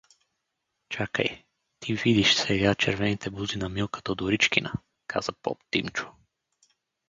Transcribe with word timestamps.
—Чакай, 0.93 1.43
ти 1.79 1.93
видиш 1.95 2.33
сега 2.35 2.75
червените 2.75 3.29
бузи 3.29 3.57
на 3.57 3.69
Милка 3.69 4.01
Тодоричкина— 4.01 4.73
каза 5.07 5.31
поп 5.41 5.63
Димчо. 5.71 6.11